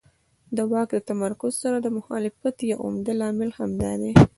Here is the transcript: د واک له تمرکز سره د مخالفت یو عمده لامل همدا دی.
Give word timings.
د 0.57 0.57
واک 0.71 0.89
له 0.95 1.01
تمرکز 1.09 1.53
سره 1.63 1.77
د 1.81 1.87
مخالفت 1.97 2.55
یو 2.71 2.77
عمده 2.85 3.13
لامل 3.19 3.49
همدا 3.59 3.91
دی. 4.01 4.11